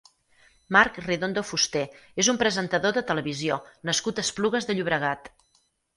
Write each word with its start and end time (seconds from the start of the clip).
Marc 0.75 0.95
Redondo 1.07 1.43
Fusté 1.49 1.83
és 2.23 2.29
un 2.33 2.39
presentador 2.43 2.95
de 2.97 3.03
televisió 3.11 3.59
nascut 3.91 4.19
a 4.19 4.25
Esplugues 4.29 4.69
de 4.71 4.77
Llobregat. 4.81 5.35